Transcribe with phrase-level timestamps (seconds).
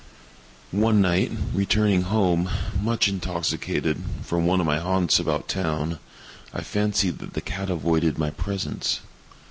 [0.71, 2.49] One night, returning home,
[2.81, 5.99] much intoxicated, from one of my haunts about town,
[6.51, 9.01] I fancied that the cat avoided my presence.